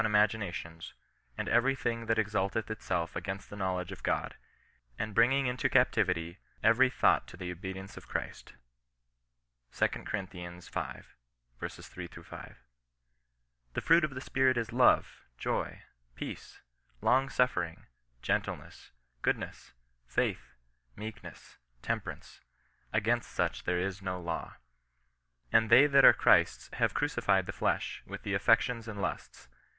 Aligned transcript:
^\i3b« 0.01 0.07
40 0.09 0.17
CIIEISTIAN 0.17 0.39
NOX 0.39 0.41
EESISTiNOB. 0.41 0.53
tions, 0.55 0.93
and 1.37 1.47
every 1.47 1.75
high 1.75 1.81
thing 1.83 2.05
that 2.07 2.17
exalteth 2.17 2.71
itself 2.71 3.15
against 3.15 3.51
the 3.51 3.55
knowledge 3.55 3.91
of 3.91 4.01
God, 4.01 4.33
and 4.97 5.13
bringing 5.13 5.45
into 5.45 5.69
captivity 5.69 6.39
every 6.63 6.89
thought 6.89 7.27
to 7.27 7.37
the 7.37 7.51
obedience 7.51 7.97
of 7.97 8.07
Christ." 8.07 8.55
2 9.73 9.87
Cor. 9.89 10.01
x. 10.33 10.69
3— 10.69 12.07
5." 12.23 12.63
The 13.75 13.81
fruit 13.81 14.03
of 14.03 14.15
the 14.15 14.21
Spirit 14.21 14.57
is 14.57 14.73
love, 14.73 15.21
joy, 15.37 15.83
peace, 16.15 16.61
long 17.01 17.29
suffer 17.29 17.61
ing, 17.63 17.85
gentleness, 18.23 18.89
goodness, 19.21 19.73
faith, 20.07 20.55
meekness, 20.95 21.59
temperance; 21.83 22.41
against 22.91 23.29
such 23.31 23.65
there 23.65 23.79
is 23.79 24.01
no 24.01 24.19
law. 24.19 24.55
And 25.51 25.69
they 25.69 25.85
that 25.85 26.03
are 26.03 26.11
Christ's 26.11 26.71
have 26.73 26.95
crucified 26.95 27.45
the 27.45 27.51
flesh, 27.51 28.01
with 28.07 28.23
the 28.23 28.33
affections 28.33 28.87
and 28.87 28.99
lusts. 28.99 29.47